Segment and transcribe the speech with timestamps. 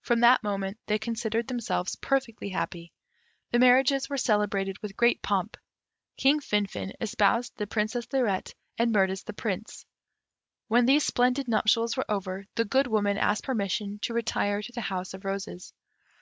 [0.00, 2.90] From that moment they considered themselves perfectly happy.
[3.50, 5.58] The marriages were celebrated with great pomp.
[6.16, 9.84] King Finfin espoused the Princess Lirette, and Mirtis the Prince.
[10.68, 14.80] When these splendid nuptials were over, the Good Woman asked permission to retire to the
[14.80, 15.74] House of Roses.